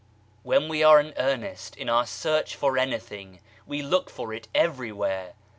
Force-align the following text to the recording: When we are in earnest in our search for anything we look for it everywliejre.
When 0.41 0.67
we 0.67 0.81
are 0.81 0.99
in 0.99 1.13
earnest 1.15 1.75
in 1.77 1.87
our 1.87 2.07
search 2.07 2.55
for 2.55 2.75
anything 2.79 3.39
we 3.67 3.83
look 3.83 4.09
for 4.09 4.33
it 4.33 4.47
everywliejre. 4.55 5.33